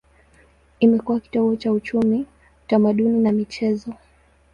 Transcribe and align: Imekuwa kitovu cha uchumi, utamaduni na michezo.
Imekuwa 0.79 1.19
kitovu 1.19 1.55
cha 1.55 1.71
uchumi, 1.71 2.25
utamaduni 2.65 3.19
na 3.23 3.31
michezo. 3.31 3.93